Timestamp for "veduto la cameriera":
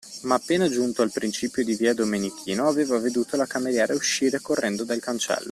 2.97-3.93